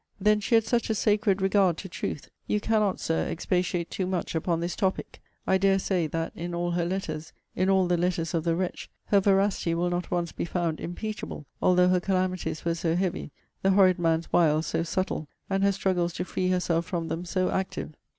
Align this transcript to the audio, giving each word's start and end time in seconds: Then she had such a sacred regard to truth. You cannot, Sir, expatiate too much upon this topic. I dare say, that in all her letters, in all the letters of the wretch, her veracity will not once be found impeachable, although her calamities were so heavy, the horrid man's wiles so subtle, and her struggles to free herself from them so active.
Then 0.19 0.39
she 0.39 0.55
had 0.55 0.63
such 0.63 0.89
a 0.89 0.95
sacred 0.95 1.43
regard 1.43 1.77
to 1.77 1.87
truth. 1.87 2.31
You 2.47 2.59
cannot, 2.59 2.99
Sir, 2.99 3.27
expatiate 3.29 3.91
too 3.91 4.07
much 4.07 4.33
upon 4.33 4.59
this 4.59 4.75
topic. 4.75 5.21
I 5.45 5.59
dare 5.59 5.77
say, 5.77 6.07
that 6.07 6.31
in 6.35 6.55
all 6.55 6.71
her 6.71 6.85
letters, 6.85 7.33
in 7.55 7.69
all 7.69 7.85
the 7.85 7.97
letters 7.97 8.33
of 8.33 8.43
the 8.43 8.55
wretch, 8.55 8.89
her 9.09 9.19
veracity 9.19 9.75
will 9.75 9.91
not 9.91 10.09
once 10.09 10.31
be 10.31 10.45
found 10.45 10.79
impeachable, 10.79 11.45
although 11.61 11.89
her 11.89 11.99
calamities 11.99 12.65
were 12.65 12.73
so 12.73 12.95
heavy, 12.95 13.29
the 13.61 13.69
horrid 13.69 13.99
man's 13.99 14.33
wiles 14.33 14.65
so 14.65 14.81
subtle, 14.81 15.27
and 15.51 15.63
her 15.63 15.71
struggles 15.71 16.13
to 16.13 16.25
free 16.25 16.47
herself 16.49 16.83
from 16.87 17.07
them 17.07 17.23
so 17.23 17.51
active. 17.51 17.91